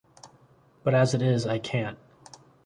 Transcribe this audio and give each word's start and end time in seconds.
But 0.83 0.95
as 0.95 1.13
it 1.13 1.21
is 1.21 1.45
I 1.45 1.59
can’t. 1.59 1.99